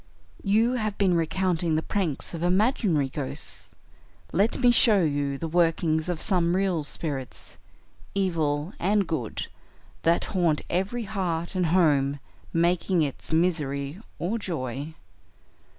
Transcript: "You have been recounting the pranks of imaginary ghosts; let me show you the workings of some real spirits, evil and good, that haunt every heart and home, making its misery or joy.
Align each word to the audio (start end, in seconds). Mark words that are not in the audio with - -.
"You 0.43 0.71
have 0.71 0.97
been 0.97 1.13
recounting 1.13 1.75
the 1.75 1.83
pranks 1.83 2.33
of 2.33 2.41
imaginary 2.41 3.07
ghosts; 3.07 3.69
let 4.33 4.57
me 4.57 4.71
show 4.71 5.03
you 5.03 5.37
the 5.37 5.47
workings 5.47 6.09
of 6.09 6.19
some 6.19 6.55
real 6.55 6.83
spirits, 6.83 7.57
evil 8.15 8.73
and 8.79 9.05
good, 9.07 9.45
that 10.01 10.23
haunt 10.33 10.63
every 10.71 11.03
heart 11.03 11.53
and 11.53 11.67
home, 11.67 12.19
making 12.51 13.03
its 13.03 13.31
misery 13.31 13.99
or 14.17 14.39
joy. 14.39 14.95